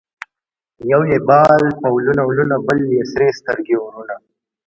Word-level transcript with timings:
یو 0.91 1.01
یې 1.11 1.17
بال 1.27 1.63
په 1.81 1.87
ولونه 1.95 2.21
ولونه 2.25 2.55
ـ 2.59 2.63
بل 2.65 2.79
یې 2.95 3.03
سرې 3.11 3.29
سترګې 3.39 3.75
اورونه 3.79 4.15